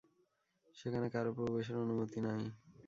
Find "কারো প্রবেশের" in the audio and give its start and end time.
1.09-1.77